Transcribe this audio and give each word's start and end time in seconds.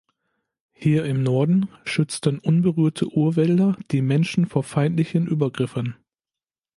Hier 0.71 1.05
im 1.05 1.21
Norden 1.21 1.69
schützten 1.83 2.39
unberührte 2.39 3.07
Urwälder 3.15 3.77
die 3.91 4.01
Menschen 4.01 4.47
vor 4.47 4.63
feindlichen 4.63 5.27
Übergriffen. 5.27 5.95